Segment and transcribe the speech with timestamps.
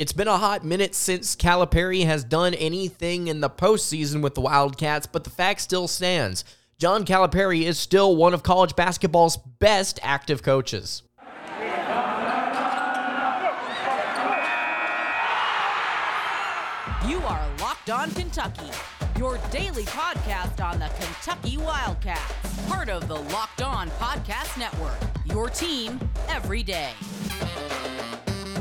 [0.00, 4.40] It's been a hot minute since Calipari has done anything in the postseason with the
[4.40, 6.42] Wildcats, but the fact still stands.
[6.78, 11.02] John Calipari is still one of college basketball's best active coaches.
[17.06, 18.70] You are Locked On Kentucky,
[19.18, 24.96] your daily podcast on the Kentucky Wildcats, part of the Locked On Podcast Network,
[25.26, 26.92] your team every day.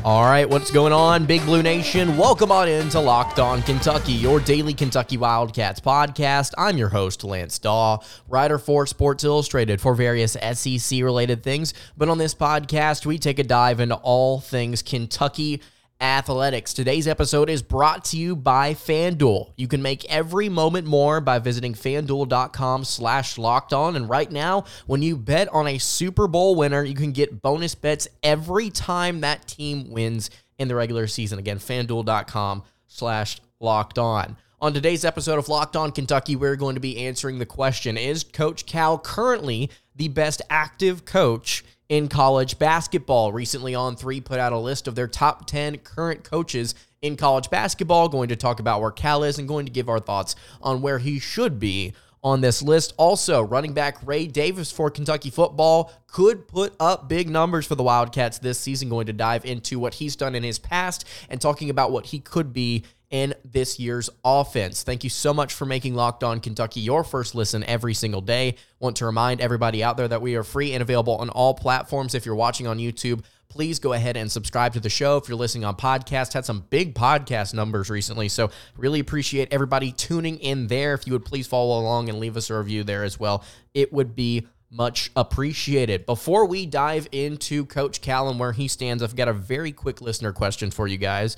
[0.05, 2.15] All right, what's going on, Big Blue Nation?
[2.15, 6.53] Welcome on into Locked On Kentucky, your daily Kentucky Wildcats podcast.
[6.57, 7.97] I'm your host, Lance Dawe,
[8.29, 11.73] writer for Sports Illustrated for various SEC related things.
[11.97, 15.61] But on this podcast, we take a dive into all things Kentucky
[15.99, 16.73] athletics.
[16.73, 19.51] Today's episode is brought to you by FanDuel.
[19.57, 23.95] You can make every moment more by visiting fanduel.com slash locked on.
[23.95, 27.75] And right now, when you bet on a Super Bowl winner, you can get bonus
[27.75, 31.39] bets every time that team wins in the regular season.
[31.39, 34.37] Again, fanduel.com slash locked on.
[34.61, 38.25] On today's episode of Locked On Kentucky, we're going to be answering the question Is
[38.25, 43.33] Coach Cal currently the best active coach in college basketball.
[43.33, 47.49] Recently on 3 put out a list of their top 10 current coaches in college
[47.49, 50.81] basketball, going to talk about where Cal is and going to give our thoughts on
[50.81, 51.93] where he should be
[52.23, 52.93] on this list.
[52.97, 57.83] Also, running back Ray Davis for Kentucky football could put up big numbers for the
[57.83, 58.89] Wildcats this season.
[58.89, 62.19] Going to dive into what he's done in his past and talking about what he
[62.19, 64.83] could be in this year's offense.
[64.83, 68.55] Thank you so much for making Locked On Kentucky your first listen every single day.
[68.79, 72.13] Want to remind everybody out there that we are free and available on all platforms.
[72.13, 75.17] If you're watching on YouTube, please go ahead and subscribe to the show.
[75.17, 79.91] If you're listening on podcast, had some big podcast numbers recently, so really appreciate everybody
[79.91, 80.93] tuning in there.
[80.93, 83.91] If you would please follow along and leave us a review there as well, it
[83.91, 86.05] would be much appreciated.
[86.05, 89.99] Before we dive into Coach Cal and where he stands, I've got a very quick
[89.99, 91.35] listener question for you guys.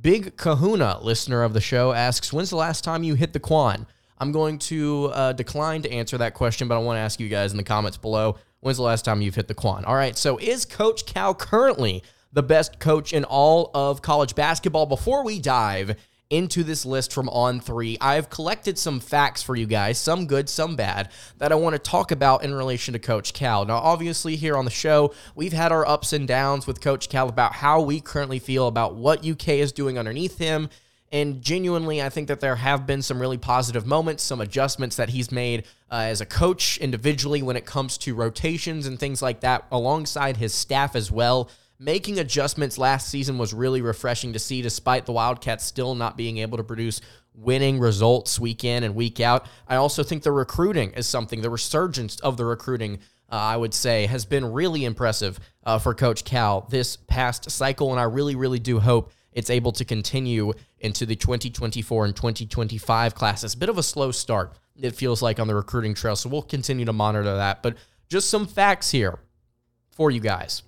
[0.00, 3.86] Big Kahuna, listener of the show, asks, When's the last time you hit the Quan?
[4.18, 7.28] I'm going to uh, decline to answer that question, but I want to ask you
[7.28, 9.84] guys in the comments below when's the last time you've hit the Quan?
[9.84, 12.02] All right, so is Coach Cal currently
[12.32, 14.86] the best coach in all of college basketball?
[14.86, 15.96] Before we dive
[16.30, 20.48] into this list from On Three, I've collected some facts for you guys, some good,
[20.48, 23.64] some bad, that I want to talk about in relation to Coach Cal.
[23.66, 27.28] Now, obviously, here on the show, we've had our ups and downs with Coach Cal
[27.28, 30.70] about how we currently feel about what UK is doing underneath him.
[31.12, 35.10] And genuinely, I think that there have been some really positive moments, some adjustments that
[35.10, 39.40] he's made uh, as a coach individually when it comes to rotations and things like
[39.40, 41.50] that, alongside his staff as well
[41.82, 46.38] making adjustments last season was really refreshing to see, despite the Wildcats still not being
[46.38, 47.00] able to produce
[47.34, 49.46] winning results week in and week out.
[49.66, 53.00] I also think the recruiting is something, the resurgence of the recruiting.
[53.30, 57.90] Uh, I would say has been really impressive uh, for Coach Cal this past cycle,
[57.90, 60.52] and I really, really do hope it's able to continue
[60.82, 63.54] into the 2024 and 2025 classes.
[63.54, 66.84] Bit of a slow start, it feels like, on the recruiting trail, so we'll continue
[66.84, 67.62] to monitor that.
[67.62, 67.76] But
[68.08, 69.18] just some facts here
[69.90, 70.62] for you guys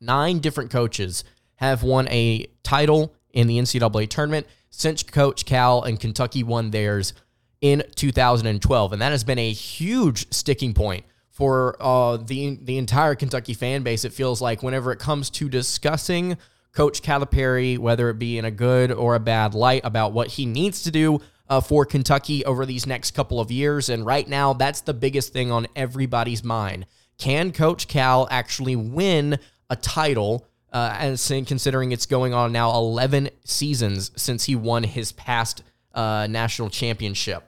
[0.00, 1.24] nine different coaches
[1.56, 7.14] have won a title in the NCAA tournament since Coach Cal and Kentucky won theirs
[7.60, 13.14] in 2012, and that has been a huge sticking point for uh, the the entire
[13.14, 14.04] Kentucky fan base.
[14.04, 16.36] It feels like whenever it comes to discussing
[16.76, 20.44] Coach Calipari, whether it be in a good or a bad light about what he
[20.44, 24.52] needs to do uh, for Kentucky over these next couple of years, and right now
[24.52, 26.84] that's the biggest thing on everybody's mind.
[27.16, 29.38] Can Coach Cal actually win
[29.70, 35.12] a title, uh, as considering it's going on now 11 seasons since he won his
[35.12, 35.62] past
[35.94, 37.42] uh, national championship.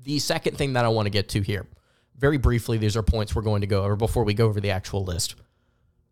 [0.00, 1.68] The second thing that I want to get to here,
[2.16, 4.72] very briefly, these are points we're going to go over before we go over the
[4.72, 5.36] actual list.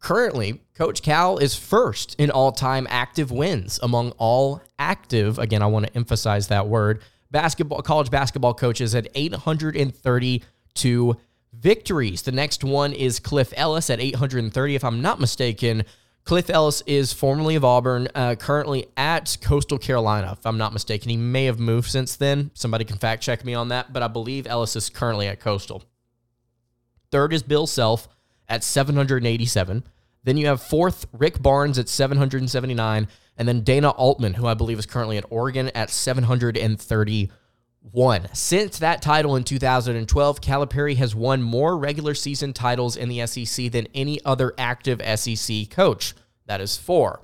[0.02, 5.66] Currently, Coach Cal is first in all time active wins among all active, again, I
[5.66, 11.16] want to emphasize that word, basketball, college basketball coaches at 832
[11.52, 12.22] victories.
[12.22, 15.84] The next one is Cliff Ellis at 830, if I'm not mistaken.
[16.24, 21.10] Cliff Ellis is formerly of Auburn, uh, currently at Coastal Carolina, if I'm not mistaken.
[21.10, 22.50] He may have moved since then.
[22.54, 25.84] Somebody can fact check me on that, but I believe Ellis is currently at Coastal.
[27.12, 28.08] Third is Bill Self
[28.48, 29.84] at 787.
[30.24, 33.08] Then you have fourth, Rick Barnes at 779.
[33.36, 38.28] And then Dana Altman, who I believe is currently at Oregon, at 731.
[38.32, 43.72] Since that title in 2012, Calipari has won more regular season titles in the SEC
[43.72, 46.14] than any other active SEC coach.
[46.46, 47.22] That is four.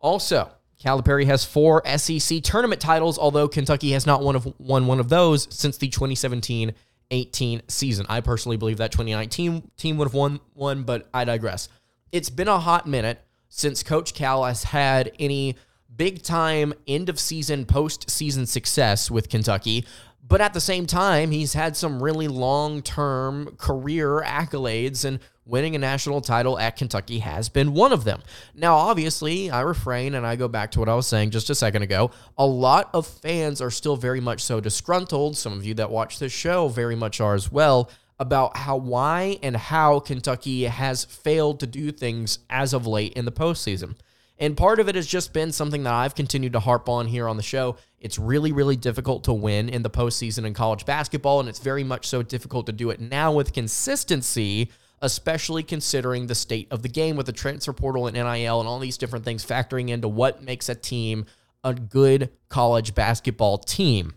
[0.00, 0.50] Also,
[0.82, 5.08] Calipari has four SEC tournament titles, although Kentucky has not won, of, won one of
[5.08, 6.72] those since the 2017
[7.10, 8.06] 18 season.
[8.08, 11.68] I personally believe that 2019 team would have won one, but I digress.
[12.10, 13.20] It's been a hot minute
[13.50, 15.56] since Coach Cal has had any
[15.94, 19.84] big time end of season, postseason success with Kentucky.
[20.26, 25.74] But at the same time, he's had some really long term career accolades, and winning
[25.74, 28.22] a national title at Kentucky has been one of them.
[28.54, 31.54] Now, obviously, I refrain and I go back to what I was saying just a
[31.54, 32.10] second ago.
[32.36, 35.36] A lot of fans are still very much so disgruntled.
[35.36, 39.38] Some of you that watch this show very much are as well about how why
[39.42, 43.94] and how Kentucky has failed to do things as of late in the postseason.
[44.40, 47.28] And part of it has just been something that I've continued to harp on here
[47.28, 47.76] on the show.
[48.00, 51.82] It's really, really difficult to win in the postseason in college basketball, and it's very
[51.82, 54.70] much so difficult to do it now with consistency,
[55.02, 58.78] especially considering the state of the game with the transfer portal and NIL and all
[58.78, 61.26] these different things factoring into what makes a team
[61.64, 64.14] a good college basketball team.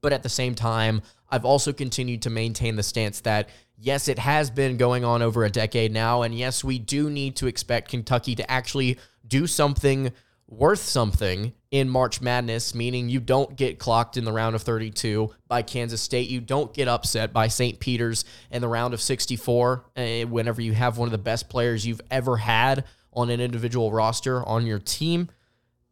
[0.00, 4.18] But at the same time, I've also continued to maintain the stance that yes, it
[4.18, 6.22] has been going on over a decade now.
[6.22, 10.12] And yes, we do need to expect Kentucky to actually do something
[10.50, 15.30] worth something in March Madness, meaning you don't get clocked in the round of 32
[15.46, 16.28] by Kansas State.
[16.28, 17.78] You don't get upset by St.
[17.78, 21.86] Peter's in the round of 64 eh, whenever you have one of the best players
[21.86, 25.28] you've ever had on an individual roster on your team.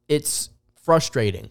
[0.09, 0.51] It's
[0.83, 1.51] frustrating.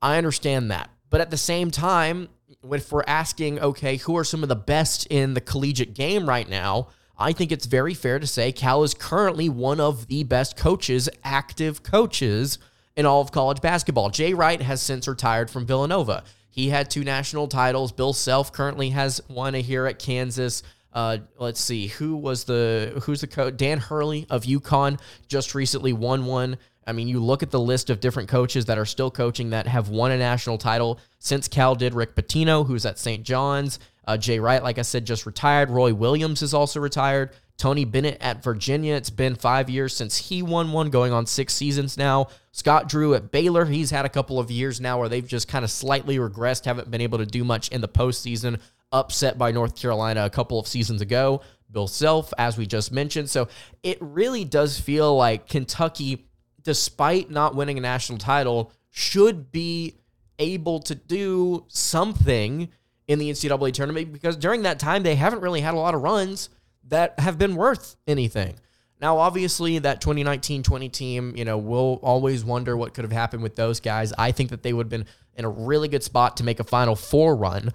[0.00, 0.90] I understand that.
[1.10, 2.28] But at the same time,
[2.70, 6.48] if we're asking, okay, who are some of the best in the collegiate game right
[6.48, 6.88] now,
[7.18, 11.08] I think it's very fair to say Cal is currently one of the best coaches,
[11.24, 12.58] active coaches
[12.96, 14.10] in all of college basketball.
[14.10, 16.24] Jay Wright has since retired from Villanova.
[16.50, 17.92] He had two national titles.
[17.92, 20.62] Bill Self currently has one here at Kansas.
[20.92, 25.92] Uh, let's see who was the who's the coach Dan Hurley of UConn just recently
[25.92, 26.56] won one
[26.88, 29.66] I mean, you look at the list of different coaches that are still coaching that
[29.66, 31.92] have won a national title since Cal did.
[31.92, 33.22] Rick Pitino, who's at St.
[33.22, 33.78] John's.
[34.06, 35.68] Uh, Jay Wright, like I said, just retired.
[35.68, 37.30] Roy Williams is also retired.
[37.58, 38.94] Tony Bennett at Virginia.
[38.94, 42.28] It's been five years since he won one, going on six seasons now.
[42.52, 43.66] Scott Drew at Baylor.
[43.66, 46.90] He's had a couple of years now where they've just kind of slightly regressed, haven't
[46.90, 48.60] been able to do much in the postseason,
[48.92, 51.42] upset by North Carolina a couple of seasons ago.
[51.70, 53.28] Bill Self, as we just mentioned.
[53.28, 53.48] So
[53.82, 56.27] it really does feel like Kentucky
[56.68, 59.94] despite not winning a national title, should be
[60.38, 62.68] able to do something
[63.06, 66.02] in the NCAA tournament because during that time they haven't really had a lot of
[66.02, 66.50] runs
[66.88, 68.54] that have been worth anything.
[69.00, 73.42] Now, obviously, that 2019 20 team, you know, we'll always wonder what could have happened
[73.42, 74.12] with those guys.
[74.18, 75.06] I think that they would have been
[75.36, 77.72] in a really good spot to make a Final Four run.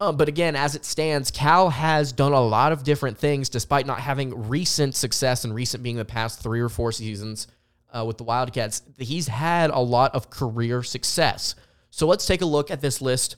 [0.00, 3.86] Uh, but again, as it stands, Cal has done a lot of different things despite
[3.86, 7.46] not having recent success and recent being the past three or four seasons
[7.92, 11.54] uh, with the Wildcats, he's had a lot of career success.
[11.90, 13.36] So let's take a look at this list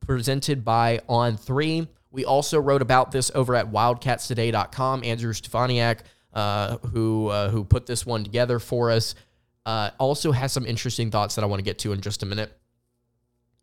[0.00, 1.88] presented by On Three.
[2.10, 5.02] We also wrote about this over at WildcatsToday.com.
[5.04, 6.00] Andrew Stefaniak,
[6.32, 9.14] uh, who uh, who put this one together for us,
[9.66, 12.26] uh, also has some interesting thoughts that I want to get to in just a
[12.26, 12.56] minute.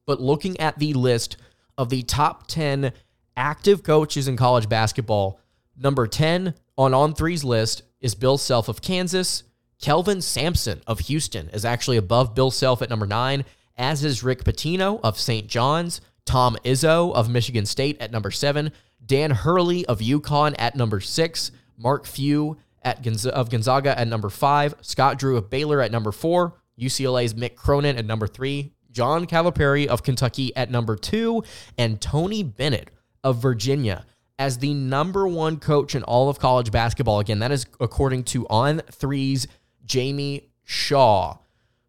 [0.06, 1.38] But looking at the list
[1.78, 2.92] of the top ten
[3.38, 5.40] active coaches in college basketball,
[5.78, 9.44] number ten on On Three's list is Bill Self of Kansas.
[9.82, 13.44] Kelvin Sampson of Houston is actually above Bill Self at number nine,
[13.78, 15.48] as is Rick Pitino of St.
[15.48, 18.72] John's, Tom Izzo of Michigan State at number seven,
[19.04, 24.30] Dan Hurley of UConn at number six, Mark Few at Gonz- of Gonzaga at number
[24.30, 29.26] five, Scott Drew of Baylor at number four, UCLA's Mick Cronin at number three, John
[29.26, 31.44] Calipari of Kentucky at number two,
[31.78, 32.92] and Tony Bennett
[33.24, 34.06] of Virginia
[34.38, 37.20] as the number one coach in all of college basketball.
[37.20, 39.48] Again, that is according to On Three's
[39.86, 41.38] Jamie Shaw.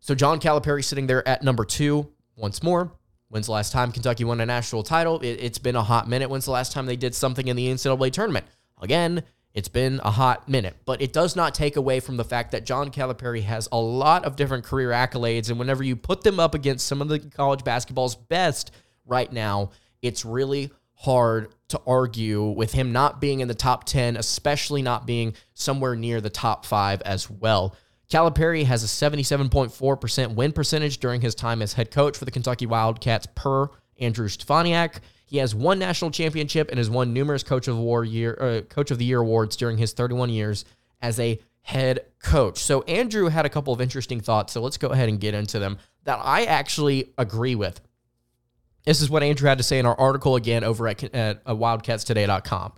[0.00, 2.92] So John Calipari sitting there at number two once more.
[3.28, 5.20] When's the last time Kentucky won a national title?
[5.22, 6.28] It, has been a hot minute.
[6.28, 8.44] When's the last time they did something in the NCAA tournament?
[8.80, 9.22] Again,
[9.54, 12.66] it's been a hot minute, but it does not take away from the fact that
[12.66, 15.50] John Calipari has a lot of different career accolades.
[15.50, 18.70] And whenever you put them up against some of the college basketball's best
[19.06, 19.70] right now,
[20.02, 20.70] it's really
[21.02, 25.96] hard to argue with him not being in the top 10, especially not being somewhere
[25.96, 27.74] near the top five as well.
[28.08, 32.66] Calipari has a 77.4% win percentage during his time as head coach for the Kentucky
[32.66, 33.68] Wildcats per
[33.98, 35.00] Andrew Stefaniak.
[35.26, 38.90] He has one national championship and has won numerous coach of war year uh, coach
[38.90, 40.64] of the year awards during his 31 years
[41.00, 42.58] as a head coach.
[42.58, 45.58] So Andrew had a couple of interesting thoughts, so let's go ahead and get into
[45.58, 47.80] them that I actually agree with.
[48.84, 51.54] This is what Andrew had to say in our article again over at, at uh,
[51.54, 52.72] wildcatstoday.com.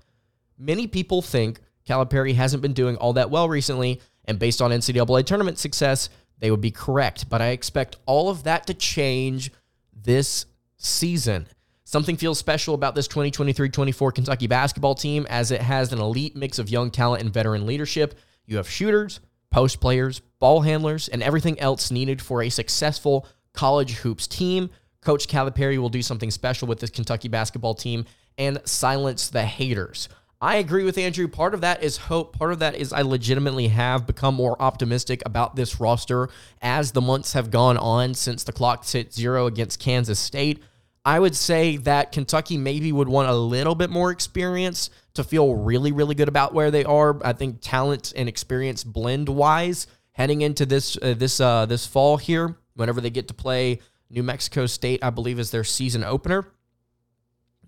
[0.58, 5.24] Many people think Calipari hasn't been doing all that well recently and based on NCAA
[5.26, 6.08] tournament success,
[6.38, 7.28] they would be correct.
[7.28, 9.52] But I expect all of that to change
[9.92, 10.46] this
[10.76, 11.46] season.
[11.84, 16.34] Something feels special about this 2023 24 Kentucky basketball team as it has an elite
[16.34, 18.18] mix of young talent and veteran leadership.
[18.46, 19.20] You have shooters,
[19.50, 24.70] post players, ball handlers, and everything else needed for a successful college hoops team.
[25.04, 28.04] Coach Calipari will do something special with this Kentucky basketball team
[28.38, 30.08] and silence the haters.
[30.40, 31.28] I agree with Andrew.
[31.28, 32.36] Part of that is hope.
[32.36, 36.28] Part of that is I legitimately have become more optimistic about this roster
[36.60, 40.62] as the months have gone on since the clock hit zero against Kansas State.
[41.04, 45.54] I would say that Kentucky maybe would want a little bit more experience to feel
[45.54, 47.24] really, really good about where they are.
[47.24, 52.16] I think talent and experience blend wise heading into this uh, this uh, this fall
[52.16, 52.56] here.
[52.74, 53.80] Whenever they get to play
[54.10, 56.46] New Mexico State, I believe is their season opener.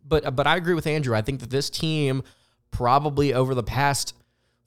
[0.06, 1.14] But but I agree with Andrew.
[1.14, 2.22] I think that this team
[2.70, 4.14] probably over the past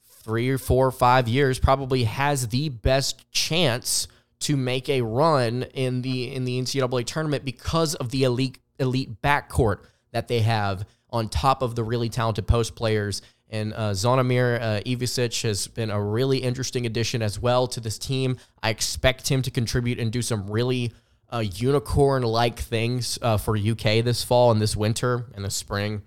[0.02, 4.06] three or four or five years probably has the best chance
[4.40, 9.22] to make a run in the in the NCAA tournament because of the elite elite
[9.22, 9.78] backcourt
[10.12, 13.22] that they have on top of the really talented post players.
[13.52, 17.98] And uh, Zvonimir uh, Ivisic has been a really interesting addition as well to this
[17.98, 18.36] team.
[18.62, 20.92] I expect him to contribute and do some really
[21.32, 26.02] uh, unicorn like things uh, for UK this fall and this winter and the spring.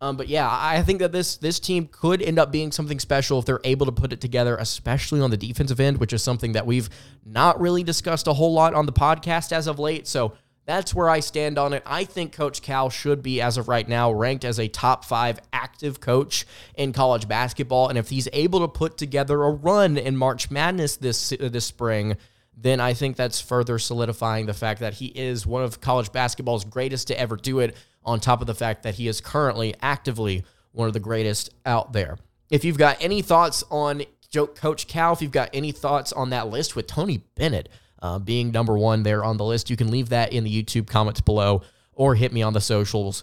[0.00, 3.40] Um, but yeah, I think that this this team could end up being something special
[3.40, 6.52] if they're able to put it together, especially on the defensive end, which is something
[6.52, 6.88] that we've
[7.24, 10.06] not really discussed a whole lot on the podcast as of late.
[10.06, 10.34] So
[10.66, 11.82] that's where I stand on it.
[11.84, 15.40] I think Coach Cal should be, as of right now, ranked as a top five
[15.50, 17.88] active coach in college basketball.
[17.88, 22.16] And if he's able to put together a run in March Madness this this spring,
[22.60, 26.64] then I think that's further solidifying the fact that he is one of college basketball's
[26.64, 30.44] greatest to ever do it on top of the fact that he is currently actively
[30.72, 32.18] one of the greatest out there.
[32.50, 36.48] If you've got any thoughts on Coach Cal, if you've got any thoughts on that
[36.48, 37.68] list with Tony Bennett
[38.02, 40.86] uh, being number one there on the list, you can leave that in the YouTube
[40.86, 41.62] comments below
[41.92, 43.22] or hit me on the socials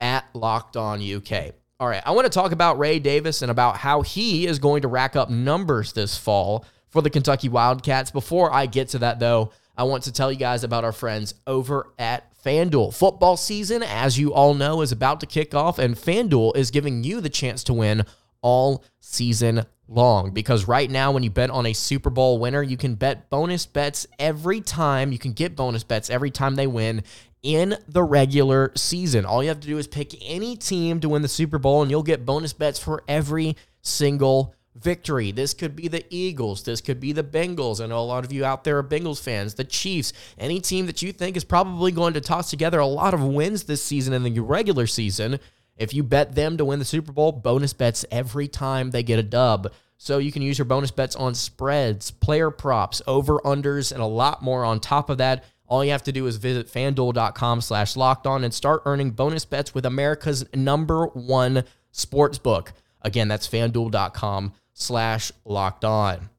[0.00, 1.54] at Locked On UK.
[1.78, 4.82] All right, I want to talk about Ray Davis and about how he is going
[4.82, 8.10] to rack up numbers this fall for the Kentucky Wildcats.
[8.10, 11.34] Before I get to that, though, I want to tell you guys about our friends
[11.46, 12.94] over at FanDuel.
[12.94, 17.02] Football season, as you all know, is about to kick off, and FanDuel is giving
[17.04, 18.04] you the chance to win
[18.42, 20.30] all season long.
[20.30, 23.66] Because right now, when you bet on a Super Bowl winner, you can bet bonus
[23.66, 25.12] bets every time.
[25.12, 27.02] You can get bonus bets every time they win
[27.42, 29.24] in the regular season.
[29.24, 31.90] All you have to do is pick any team to win the Super Bowl, and
[31.90, 35.32] you'll get bonus bets for every single victory.
[35.32, 36.62] This could be the Eagles.
[36.62, 37.82] This could be the Bengals.
[37.82, 40.86] I know a lot of you out there are Bengals fans, the Chiefs, any team
[40.86, 44.12] that you think is probably going to toss together a lot of wins this season
[44.12, 45.38] in the regular season.
[45.76, 49.18] If you bet them to win the Super Bowl, bonus bets every time they get
[49.18, 49.72] a dub.
[49.96, 54.42] So you can use your bonus bets on spreads, player props, over-unders, and a lot
[54.42, 55.44] more on top of that.
[55.66, 59.44] All you have to do is visit fanduel.com slash locked on and start earning bonus
[59.44, 62.72] bets with America's number one sports book.
[63.02, 66.30] Again, that's fanduel.com slash locked on.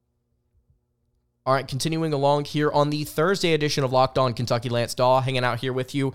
[1.45, 5.21] All right, continuing along here on the Thursday edition of Locked On Kentucky, Lance Dawe
[5.21, 6.13] hanging out here with you.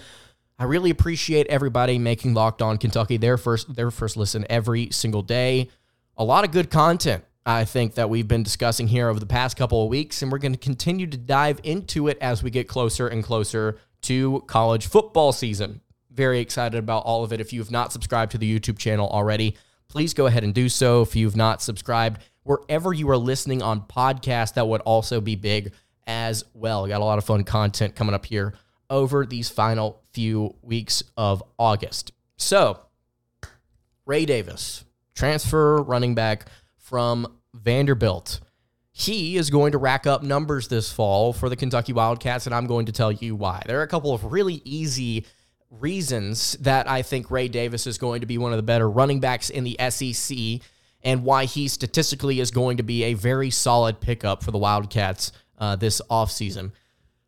[0.59, 5.23] I really appreciate everybody making Locked On Kentucky their first their first listen every single
[5.23, 5.69] day.
[6.17, 9.57] A lot of good content, I think, that we've been discussing here over the past
[9.57, 12.69] couple of weeks, and we're going to continue to dive into it as we get
[12.69, 15.81] closer and closer to college football season.
[16.13, 17.41] Very excited about all of it.
[17.41, 19.57] If you have not subscribed to the YouTube channel already,
[19.89, 21.03] please go ahead and do so.
[21.03, 25.73] If you've not subscribed, wherever you are listening on podcast, that would also be big
[26.07, 26.85] as well.
[26.85, 28.55] We got a lot of fun content coming up here
[28.89, 32.13] over these final few weeks of August.
[32.37, 32.81] So,
[34.05, 38.41] Ray Davis, transfer running back from Vanderbilt.
[38.93, 42.67] He is going to rack up numbers this fall for the Kentucky Wildcats, and I'm
[42.67, 43.63] going to tell you why.
[43.67, 45.27] There are a couple of really easy
[45.71, 49.21] reasons that I think Ray Davis is going to be one of the better running
[49.21, 50.67] backs in the SEC
[51.03, 55.33] and why he statistically is going to be a very solid pickup for the Wildcats
[55.59, 56.73] uh, this offseason.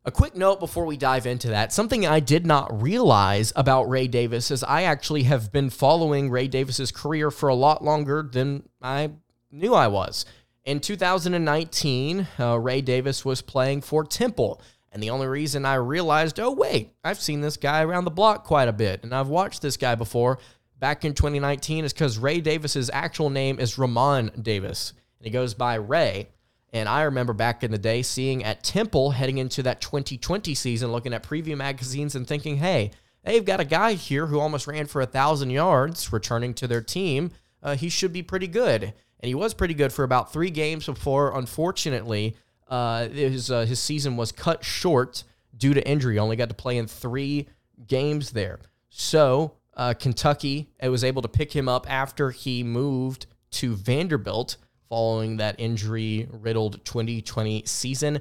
[0.05, 4.09] A quick note before we dive into that something I did not realize about Ray
[4.09, 8.69] Davis is I actually have been following Ray Davis's career for a lot longer than
[8.81, 9.11] I
[9.51, 10.25] knew I was.
[10.65, 14.63] In 2019, uh, Ray Davis was playing for Temple.
[14.91, 18.45] And the only reason I realized, oh, wait, I've seen this guy around the block
[18.45, 20.39] quite a bit, and I've watched this guy before
[20.81, 25.55] back in 2019 is because Ray Davis's actual name is Ramon Davis, and he goes
[25.55, 26.29] by Ray.
[26.73, 30.93] And I remember back in the day seeing at Temple heading into that 2020 season,
[30.93, 32.91] looking at preview magazines and thinking, hey,
[33.25, 36.83] they've got a guy here who almost ran for a thousand yards returning to their
[36.83, 37.31] team.
[37.63, 38.83] Uh, he should be pretty good.
[38.83, 42.37] And he was pretty good for about three games before, unfortunately,
[42.69, 45.25] uh, his uh, his season was cut short
[45.57, 46.19] due to injury.
[46.19, 47.49] Only got to play in three
[47.87, 48.61] games there.
[48.91, 54.57] So uh, Kentucky was able to pick him up after he moved to Vanderbilt
[54.89, 58.21] following that injury riddled 2020 season.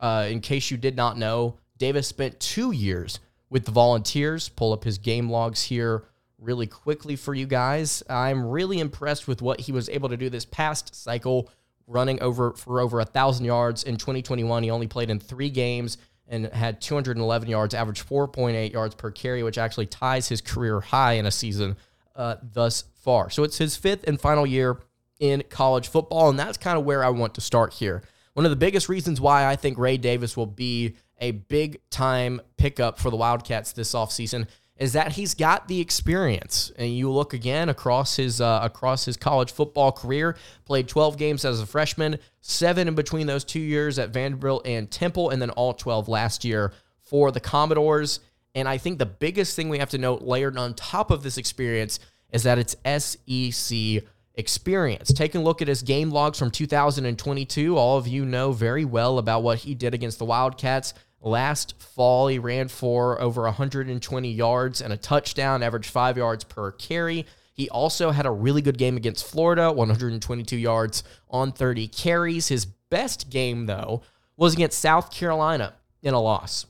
[0.00, 3.20] Uh, in case you did not know, Davis spent two years
[3.50, 4.48] with the Volunteers.
[4.48, 6.04] Pull up his game logs here
[6.38, 8.02] really quickly for you guys.
[8.08, 11.50] I'm really impressed with what he was able to do this past cycle,
[11.86, 14.62] running over for over a thousand yards in 2021.
[14.62, 19.42] He only played in three games and had 211 yards, averaged 4.8 yards per carry,
[19.42, 21.76] which actually ties his career high in a season
[22.16, 23.30] uh, thus far.
[23.30, 24.80] So it's his fifth and final year
[25.20, 28.02] in college football, and that's kind of where I want to start here.
[28.32, 32.40] One of the biggest reasons why I think Ray Davis will be a big time
[32.56, 36.72] pickup for the Wildcats this offseason is that he's got the experience.
[36.76, 41.44] And you look again across his uh, across his college football career, played 12 games
[41.44, 45.50] as a freshman, seven in between those two years at Vanderbilt and Temple, and then
[45.50, 48.20] all 12 last year for the Commodores.
[48.54, 51.38] And I think the biggest thing we have to note layered on top of this
[51.38, 51.98] experience
[52.32, 54.02] is that it's SEC
[54.34, 55.12] experience.
[55.12, 59.18] Taking a look at his game logs from 2022, all of you know very well
[59.18, 64.82] about what he did against the Wildcats Last fall, he ran for over 120 yards
[64.82, 67.24] and a touchdown, averaged five yards per carry.
[67.54, 72.48] He also had a really good game against Florida, 122 yards on 30 carries.
[72.48, 74.02] His best game, though,
[74.36, 76.66] was against South Carolina in a loss.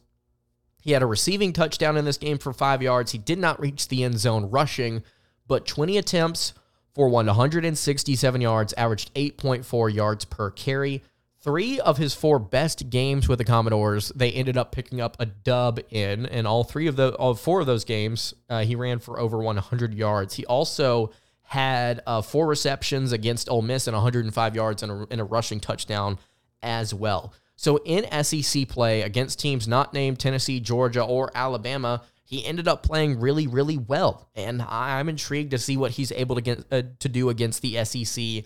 [0.83, 3.11] He had a receiving touchdown in this game for five yards.
[3.11, 5.03] He did not reach the end zone rushing,
[5.49, 6.53] but 20 attempts
[6.95, 11.03] for 167 yards, averaged 8.4 yards per carry.
[11.45, 15.27] Three of his four best games with the Commodores, they ended up picking up a
[15.27, 18.99] dub in, and all three of the all four of those games, uh, he ran
[18.99, 20.37] for over 100 yards.
[20.37, 21.11] He also
[21.43, 25.61] had uh, four receptions against Ole Miss and 105 yards and a, and a rushing
[25.61, 26.19] touchdown
[26.63, 27.35] as well.
[27.57, 32.83] So in SEC play against teams not named Tennessee, Georgia, or Alabama, he ended up
[32.83, 36.83] playing really, really well, and I'm intrigued to see what he's able to get uh,
[37.01, 38.45] to do against the SEC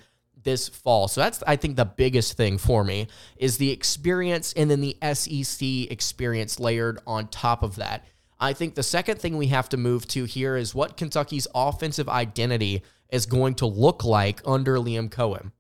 [0.48, 1.08] this fall.
[1.08, 4.96] So that's I think the biggest thing for me is the experience and then the
[5.12, 8.06] SEC experience layered on top of that.
[8.40, 12.08] I think the second thing we have to move to here is what Kentucky's offensive
[12.08, 15.52] identity is going to look like under Liam Coen.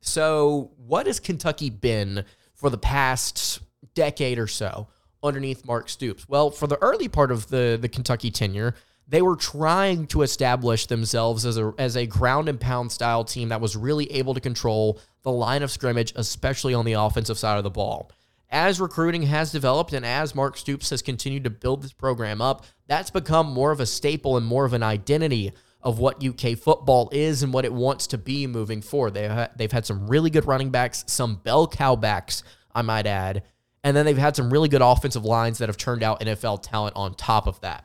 [0.00, 2.24] So, what has Kentucky been
[2.54, 3.60] for the past
[3.94, 4.88] decade or so
[5.22, 6.28] underneath Mark Stoops?
[6.28, 8.74] Well, for the early part of the the Kentucky tenure,
[9.12, 13.50] they were trying to establish themselves as a as a ground and pound style team
[13.50, 17.58] that was really able to control the line of scrimmage, especially on the offensive side
[17.58, 18.10] of the ball.
[18.48, 22.64] As recruiting has developed and as Mark Stoops has continued to build this program up,
[22.86, 27.10] that's become more of a staple and more of an identity of what UK football
[27.12, 29.12] is and what it wants to be moving forward.
[29.12, 32.44] They ha- they've had some really good running backs, some bell cow backs,
[32.74, 33.42] I might add,
[33.84, 36.96] and then they've had some really good offensive lines that have turned out NFL talent
[36.96, 37.84] on top of that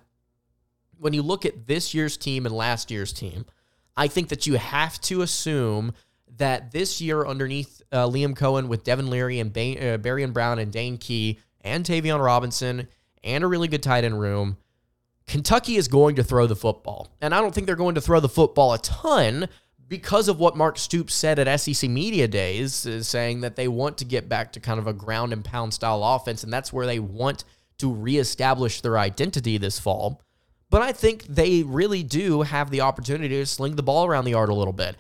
[0.99, 3.45] when you look at this year's team and last year's team,
[3.95, 5.93] I think that you have to assume
[6.37, 10.59] that this year, underneath uh, Liam Coen with Devin Leary and ba- uh, Barion Brown
[10.59, 12.87] and Dane Key and Tayvion Robinson
[13.23, 14.57] and a really good tight end room,
[15.25, 17.09] Kentucky is going to throw the football.
[17.21, 19.47] And I don't think they're going to throw the football a ton
[19.87, 23.97] because of what Mark Stoops said at SEC Media Days, is saying that they want
[23.99, 26.43] to get back to kind of a ground and pound style offense.
[26.43, 27.45] And that's where they want
[27.77, 30.21] to reestablish their identity this fall.
[30.69, 34.31] But I think they really do have the opportunity to sling the ball around the
[34.31, 34.95] yard a little bit.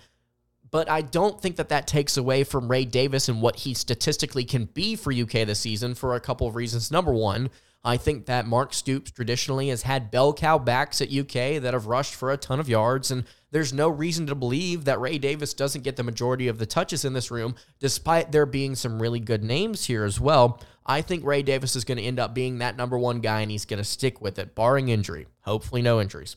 [0.69, 4.43] But I don't think that that takes away from Ray Davis and what he statistically
[4.43, 6.91] can be for UK this season for a couple of reasons.
[6.91, 7.49] Number one,
[7.83, 11.87] I think that Mark Stoops traditionally has had bell cow backs at UK that have
[11.87, 15.53] rushed for a ton of yards, and there's no reason to believe that Ray Davis
[15.53, 19.19] doesn't get the majority of the touches in this room, despite there being some really
[19.19, 20.61] good names here as well.
[20.85, 23.51] I think Ray Davis is going to end up being that number one guy, and
[23.51, 25.27] he's going to stick with it, barring injury.
[25.41, 26.35] Hopefully, no injuries.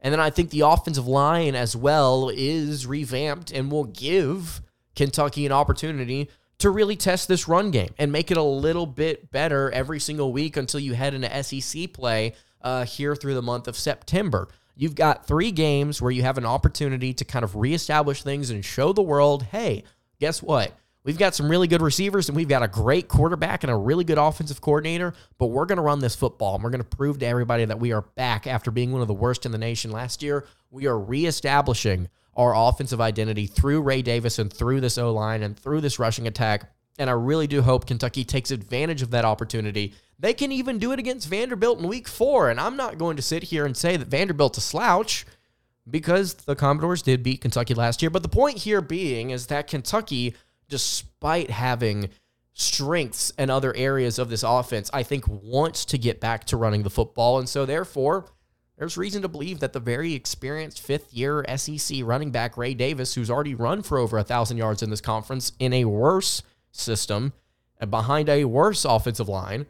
[0.00, 4.60] And then I think the offensive line as well is revamped and will give
[4.94, 9.30] Kentucky an opportunity to really test this run game and make it a little bit
[9.30, 13.68] better every single week until you head into SEC play uh, here through the month
[13.68, 14.48] of September.
[14.80, 18.64] You've got three games where you have an opportunity to kind of reestablish things and
[18.64, 19.82] show the world hey,
[20.20, 20.72] guess what?
[21.02, 24.04] We've got some really good receivers and we've got a great quarterback and a really
[24.04, 27.18] good offensive coordinator, but we're going to run this football and we're going to prove
[27.18, 29.90] to everybody that we are back after being one of the worst in the nation
[29.90, 30.46] last year.
[30.70, 35.58] We are reestablishing our offensive identity through Ray Davis and through this O line and
[35.58, 36.70] through this rushing attack.
[37.00, 39.94] And I really do hope Kentucky takes advantage of that opportunity.
[40.18, 42.50] They can even do it against Vanderbilt in week four.
[42.50, 45.24] And I'm not going to sit here and say that Vanderbilt's a slouch
[45.88, 48.10] because the Commodores did beat Kentucky last year.
[48.10, 50.34] But the point here being is that Kentucky,
[50.68, 52.10] despite having
[52.52, 56.82] strengths and other areas of this offense, I think wants to get back to running
[56.82, 57.38] the football.
[57.38, 58.26] And so, therefore,
[58.76, 63.14] there's reason to believe that the very experienced fifth year SEC running back Ray Davis,
[63.14, 67.32] who's already run for over a thousand yards in this conference in a worse system
[67.80, 69.66] and behind a worse offensive line,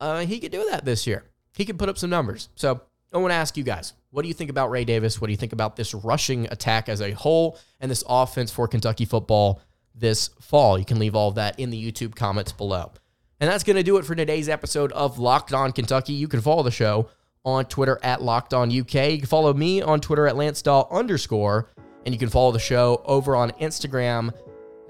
[0.00, 1.24] uh, he could do that this year.
[1.54, 2.48] He could put up some numbers.
[2.54, 2.80] So
[3.12, 5.20] I want to ask you guys, what do you think about Ray Davis?
[5.20, 8.68] What do you think about this rushing attack as a whole and this offense for
[8.68, 9.60] Kentucky football
[9.94, 10.78] this fall?
[10.78, 12.92] You can leave all of that in the YouTube comments below.
[13.40, 16.14] And that's going to do it for today's episode of Locked On Kentucky.
[16.14, 17.10] You can follow the show
[17.44, 19.10] on Twitter at Locked On UK.
[19.10, 21.70] You can follow me on Twitter at Lance Dawe underscore,
[22.04, 24.32] and you can follow the show over on Instagram.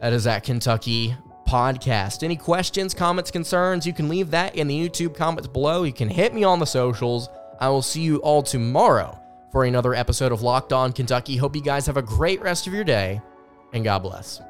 [0.01, 1.17] That is at Kentucky
[1.47, 2.23] Podcast.
[2.23, 5.85] Any questions, comments, concerns, you can leave that in the YouTube comments below.
[5.85, 7.29] You can hit me on the socials.
[7.61, 9.19] I will see you all tomorrow
[9.51, 11.37] for another episode of Locked On Kentucky.
[11.37, 13.21] Hope you guys have a great rest of your day,
[13.73, 14.41] and God bless.